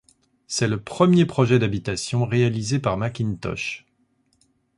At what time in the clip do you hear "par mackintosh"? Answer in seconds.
2.79-3.85